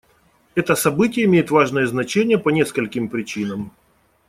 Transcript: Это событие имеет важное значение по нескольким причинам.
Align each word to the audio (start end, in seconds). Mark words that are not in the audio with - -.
Это 0.55 0.73
событие 0.73 1.27
имеет 1.27 1.51
важное 1.51 1.85
значение 1.85 2.39
по 2.39 2.49
нескольким 2.49 3.07
причинам. 3.07 3.71